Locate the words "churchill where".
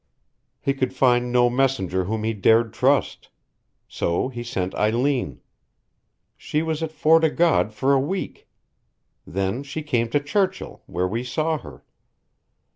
10.19-11.07